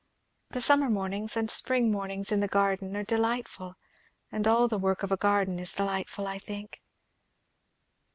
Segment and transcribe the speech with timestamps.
[0.49, 3.75] The summer mornings and spring mornings in the garden are delightful,
[4.31, 6.81] and all the work of a garden is delightful, I think."